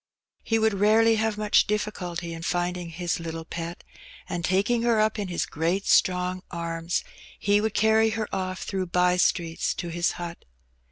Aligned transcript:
He 0.41 0.57
would 0.57 0.73
rarely 0.73 1.17
have 1.17 1.37
much 1.37 1.67
difficulty 1.67 2.33
in 2.33 2.41
finding 2.41 2.89
his 2.89 3.19
little 3.19 3.45
pet, 3.45 3.83
and 4.27 4.43
taking 4.43 4.81
her 4.81 4.99
up 4.99 5.19
in 5.19 5.27
his 5.27 5.45
great 5.45 5.85
strong 5.85 6.41
arms, 6.49 7.03
he 7.37 7.61
would 7.61 7.75
carry 7.75 8.09
her 8.09 8.27
off 8.33 8.63
through 8.63 8.87
bye 8.87 9.17
streets 9.17 9.75
to 9.75 9.89
his 9.89 10.13
hut. 10.13 10.43